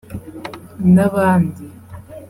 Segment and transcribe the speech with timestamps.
[0.93, 1.63] n’abandi”